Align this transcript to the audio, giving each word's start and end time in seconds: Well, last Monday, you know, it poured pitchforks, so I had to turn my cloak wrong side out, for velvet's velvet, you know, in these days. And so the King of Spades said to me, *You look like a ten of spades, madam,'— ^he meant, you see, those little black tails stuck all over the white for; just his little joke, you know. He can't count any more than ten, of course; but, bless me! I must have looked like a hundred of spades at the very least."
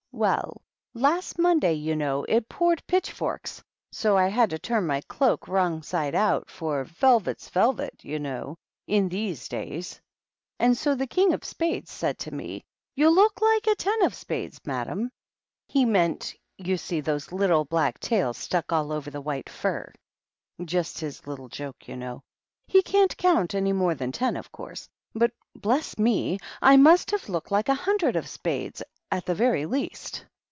Well, 0.13 0.61
last 0.93 1.39
Monday, 1.39 1.73
you 1.73 1.95
know, 1.95 2.25
it 2.25 2.47
poured 2.49 2.85
pitchforks, 2.85 3.63
so 3.91 4.17
I 4.17 4.27
had 4.27 4.49
to 4.51 4.59
turn 4.59 4.85
my 4.85 5.01
cloak 5.07 5.47
wrong 5.47 5.81
side 5.81 6.13
out, 6.13 6.47
for 6.49 6.83
velvet's 6.83 7.49
velvet, 7.49 8.03
you 8.03 8.19
know, 8.19 8.57
in 8.85 9.07
these 9.09 9.47
days. 9.47 9.99
And 10.59 10.77
so 10.77 10.93
the 10.93 11.07
King 11.07 11.33
of 11.33 11.43
Spades 11.45 11.91
said 11.91 12.19
to 12.19 12.31
me, 12.31 12.61
*You 12.93 13.09
look 13.09 13.41
like 13.41 13.65
a 13.65 13.73
ten 13.73 14.03
of 14.03 14.13
spades, 14.13 14.59
madam,'— 14.65 15.11
^he 15.73 15.87
meant, 15.87 16.35
you 16.59 16.77
see, 16.77 16.99
those 17.01 17.31
little 17.31 17.63
black 17.65 17.97
tails 17.99 18.37
stuck 18.37 18.71
all 18.71 18.91
over 18.91 19.09
the 19.09 19.21
white 19.21 19.49
for; 19.49 19.91
just 20.63 20.99
his 20.99 21.25
little 21.25 21.47
joke, 21.49 21.87
you 21.87 21.95
know. 21.95 22.21
He 22.67 22.83
can't 22.83 23.15
count 23.17 23.55
any 23.55 23.71
more 23.73 23.95
than 23.95 24.11
ten, 24.11 24.35
of 24.37 24.51
course; 24.51 24.87
but, 25.15 25.31
bless 25.55 25.97
me! 25.97 26.37
I 26.61 26.75
must 26.77 27.09
have 27.11 27.29
looked 27.29 27.49
like 27.49 27.69
a 27.69 27.73
hundred 27.73 28.15
of 28.17 28.27
spades 28.29 28.83
at 29.13 29.25
the 29.25 29.35
very 29.35 29.65
least." 29.65 30.23